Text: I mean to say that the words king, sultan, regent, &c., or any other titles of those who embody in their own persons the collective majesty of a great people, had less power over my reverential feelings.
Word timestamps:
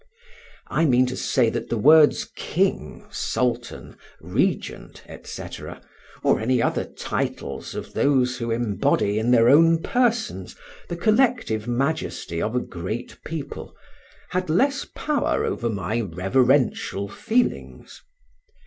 I 0.65 0.85
mean 0.85 1.05
to 1.05 1.15
say 1.15 1.51
that 1.51 1.69
the 1.69 1.77
words 1.77 2.25
king, 2.35 3.05
sultan, 3.11 3.97
regent, 4.19 5.03
&c., 5.25 5.45
or 6.23 6.39
any 6.39 6.59
other 6.59 6.85
titles 6.85 7.75
of 7.75 7.93
those 7.93 8.37
who 8.39 8.49
embody 8.49 9.19
in 9.19 9.29
their 9.29 9.47
own 9.47 9.79
persons 9.83 10.55
the 10.89 10.97
collective 10.97 11.67
majesty 11.67 12.41
of 12.41 12.55
a 12.55 12.59
great 12.59 13.19
people, 13.23 13.75
had 14.29 14.49
less 14.49 14.85
power 14.95 15.45
over 15.45 15.69
my 15.69 16.01
reverential 16.01 17.07
feelings. 17.07 18.01